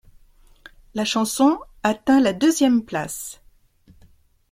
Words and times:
La 0.95 1.05
chanson 1.05 1.59
atteint 1.83 2.19
la 2.21 2.33
deuxième 2.33 2.83
place. 2.83 3.39